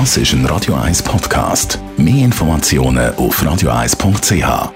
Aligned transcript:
Das 0.00 0.16
ist 0.16 0.32
ein 0.32 0.44
Radio 0.46 0.74
1 0.74 1.04
Podcast. 1.04 1.78
Mehr 1.96 2.24
Informationen 2.24 3.14
auf 3.14 3.40
radio1.ch. 3.40 4.72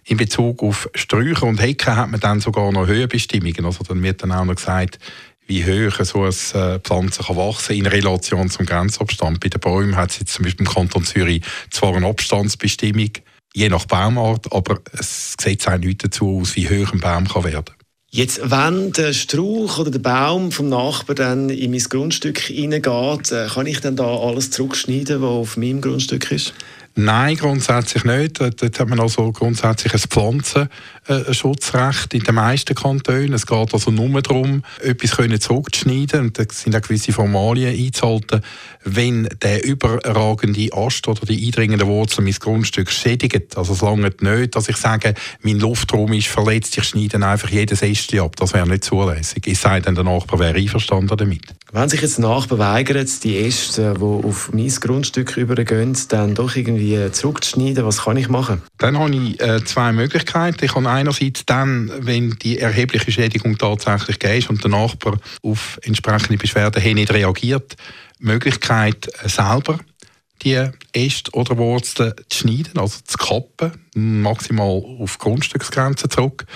In 0.05 0.17
Bezug 0.17 0.63
auf 0.63 0.89
Sträucher 0.95 1.45
und 1.45 1.61
Hecken 1.61 1.97
hat 1.97 2.11
man 2.11 2.21
dann 2.21 2.41
sogar 2.41 2.73
noch 2.73 2.87
Höhenbestimmungen. 2.87 3.67
Also 3.67 3.85
dann 3.85 4.03
wird 4.03 4.23
dann 4.23 4.33
auch 4.33 4.45
noch 4.45 4.55
gesagt, 4.55 4.99
wie 5.47 5.65
hoch 5.65 6.05
so 6.05 6.23
eine 6.23 6.75
äh, 6.75 6.79
Pflanze 6.81 7.23
kann 7.23 7.37
wachsen 7.37 7.77
in 7.77 7.87
Relation 7.87 8.51
zum 8.51 8.67
Grenzabstand. 8.67 9.41
Bei 9.41 9.49
den 9.49 9.61
Bäumen 9.61 9.97
hat 9.97 10.11
es 10.11 10.21
jetzt 10.21 10.35
zum 10.35 10.45
Beispiel 10.45 10.67
im 10.67 10.73
Kanton 10.73 11.05
Zürich 11.05 11.43
zwar 11.71 11.95
eine 11.95 12.07
Abstandsbestimmung, 12.07 13.11
je 13.55 13.69
nach 13.69 13.87
Baumart, 13.87 14.53
aber 14.53 14.81
es 14.93 15.35
Gesetz 15.37 15.65
sagt 15.65 15.85
nichts 15.85 16.05
dazu 16.05 16.41
aus, 16.41 16.57
wie 16.57 16.69
hoch 16.69 16.93
ein 16.93 17.01
Baum 17.01 17.27
kann 17.27 17.45
werden 17.45 17.78
Jetzt, 18.11 18.41
wenn 18.51 18.93
der 18.93 19.13
Strauch 19.13 19.79
oder 19.79 19.91
der 19.91 19.99
Baum 19.99 20.51
vom 20.51 20.71
Nachbarn 20.71 21.17
dann 21.17 21.51
in 21.51 21.71
mein 21.73 21.81
Grundstück 21.81 22.39
hineingeht, 22.39 23.33
äh, 23.33 23.49
kann 23.49 23.67
ich 23.67 23.81
dann 23.81 23.97
da 23.97 24.17
alles 24.17 24.51
zurückschneiden, 24.51 25.21
was 25.21 25.29
auf 25.29 25.57
meinem 25.59 25.83
Grundstück 25.83 26.31
ist? 26.33 26.55
Nein, 27.01 27.37
grundsätzlich 27.37 28.03
nicht. 28.03 28.41
Dort 28.41 28.61
hat 28.61 28.89
man 28.89 28.99
also 28.99 29.31
grundsätzlich 29.31 29.95
ein 29.95 30.01
Pflanzenschutzrecht 30.01 32.13
in 32.13 32.25
den 32.25 32.35
meisten 32.35 32.75
Kantonen. 32.75 33.35
Es 33.35 33.47
geht 33.47 33.73
also 33.73 33.93
nur 33.93 34.21
darum, 34.21 34.65
etwas 34.83 35.13
zurückzuschneiden 35.43 36.23
und 36.23 36.37
da 36.37 36.43
sind 36.51 36.75
auch 36.75 36.83
gewisse 36.83 37.13
Formalien 37.13 37.79
einzuhalten. 37.79 38.41
Wenn 38.83 39.29
der 39.43 39.65
überragende 39.65 40.71
Ast 40.73 41.07
oder 41.07 41.25
die 41.25 41.47
eindringende 41.47 41.87
Wurzel 41.87 42.25
mein 42.25 42.33
Grundstück 42.33 42.91
schädigt, 42.91 43.57
also 43.57 43.75
es 43.75 43.81
langt 43.81 44.21
nicht, 44.21 44.57
dass 44.57 44.69
ich 44.69 44.77
sage, 44.77 45.15
mein 45.43 45.61
Luftraum 45.61 46.13
ist 46.15 46.27
verletzt, 46.27 46.77
ich 46.79 46.85
schneide 46.85 47.25
einfach 47.25 47.51
jedes 47.51 47.83
Ästchen 47.83 48.23
ab. 48.23 48.35
Das 48.35 48.55
wäre 48.55 48.69
nicht 48.69 48.83
zulässig. 48.83 49.47
Es 49.47 49.61
sei 49.61 49.79
denn, 49.79 49.95
der 49.95 50.03
Nachbar 50.03 50.41
wäre 50.41 50.59
einverstanden 50.59 51.17
damit. 51.17 51.55
Wenn 51.71 51.89
sich 51.91 52.01
jetzt 52.01 52.23
weigert, 52.23 53.25
die 53.25 53.39
Äste, 53.45 53.95
die 53.99 54.03
auf 54.03 54.51
mein 54.55 54.69
Grundstück 54.69 55.37
übergehen, 55.37 55.95
dann 56.09 56.35
doch 56.35 56.57
irgendwie 56.57 57.11
zurückzuschneiden, 57.13 57.85
was 57.85 58.05
kann 58.05 58.17
ich 58.17 58.31
machen? 58.31 58.63
Dann 58.79 58.99
habe 58.99 59.15
ich 59.15 59.39
äh, 59.41 59.63
zwei 59.65 59.93
Möglichkeiten. 59.93 60.65
Ich 60.65 60.75
habe 60.75 60.89
einerseits 60.89 61.45
dann, 61.45 61.93
wenn 61.99 62.31
die 62.39 62.59
erhebliche 62.59 63.13
Schädigung 63.13 63.59
tatsächlich 63.59 64.19
gegeben 64.19 64.39
ist 64.39 64.51
und 64.51 64.65
der 64.65 64.71
Nachbar 64.71 65.19
auf 65.43 65.79
entsprechende 65.83 66.39
Beschwerden 66.39 66.81
hin 66.81 66.95
nicht 66.95 67.13
reagiert, 67.13 67.77
die 68.19 68.25
Möglichkeit 68.25 69.09
äh, 69.23 69.29
selber 69.29 69.79
die 70.43 70.71
Äste 70.93 71.33
oder 71.33 71.59
Wurzeln 71.59 72.15
zu 72.29 72.39
schneiden, 72.39 72.79
also 72.79 72.99
zu 73.05 73.19
kappen, 73.19 73.73
maximal 73.95 74.83
auf 75.01 75.19
Grundstücksgrenzen 75.19 76.09
zurück. 76.09 76.47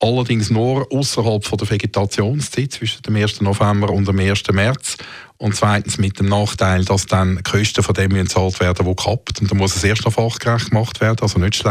Allerdings 0.00 0.50
nur 0.50 0.86
außerhalb 0.92 1.56
der 1.56 1.70
Vegetationszeit 1.70 2.72
zwischen 2.72 3.02
dem 3.02 3.16
1. 3.16 3.40
November 3.40 3.90
und 3.90 4.06
dem 4.06 4.18
1. 4.18 4.42
März. 4.52 4.96
Und 5.36 5.56
zweitens 5.56 5.98
mit 5.98 6.18
dem 6.18 6.26
Nachteil, 6.26 6.84
dass 6.84 7.06
dann 7.06 7.36
die 7.36 7.42
Kosten 7.42 7.82
von 7.82 7.94
dem 7.94 8.10
gezahlt 8.10 8.60
werden, 8.60 8.86
wo 8.86 8.94
kappt. 8.94 9.40
Und 9.40 9.50
dann 9.50 9.58
muss 9.58 9.74
es 9.74 9.82
erst 9.82 10.04
noch 10.04 10.12
fachgerecht 10.12 10.70
gemacht 10.70 11.00
werden, 11.00 11.18
also 11.22 11.38
nicht, 11.38 11.64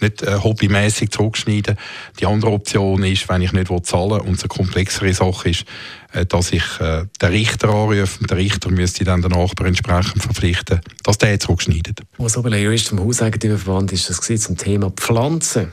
nicht 0.00 0.22
äh, 0.22 0.38
hobbymäßig 0.38 1.10
zurückschneiden. 1.10 1.76
Die 2.20 2.26
andere 2.26 2.50
Option 2.50 3.02
ist, 3.04 3.28
wenn 3.28 3.40
ich 3.40 3.52
nicht 3.52 3.86
zahlen 3.86 4.10
will 4.10 4.20
und 4.20 4.34
es 4.34 4.42
eine 4.42 4.48
komplexere 4.48 5.14
Sache 5.14 5.48
ist, 5.48 5.64
äh, 6.12 6.26
dass 6.26 6.52
ich 6.52 6.64
äh, 6.78 7.04
den 7.20 7.28
Richter 7.28 7.68
anrufe 7.70 8.20
und 8.20 8.30
der 8.30 8.36
Richter 8.36 8.70
müsste 8.70 9.04
dann 9.04 9.22
den 9.22 9.32
Nachbarn 9.32 9.68
entsprechend 9.68 10.22
verpflichten, 10.22 10.80
dass 11.02 11.18
der 11.18 11.40
zurückschneidet. 11.40 12.02
Was 12.18 12.36
aber 12.36 12.54
Jurist 12.56 12.88
vom 12.88 13.00
Hauseigentümerverband 13.00 13.92
ist 13.92 14.10
das 14.10 14.20
zum 14.20 14.56
Thema 14.56 14.90
Pflanzen. 14.90 15.72